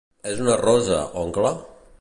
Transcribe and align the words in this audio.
És 0.29 0.39
una 0.45 0.55
rosa, 0.63 1.03
oncle? 1.25 1.57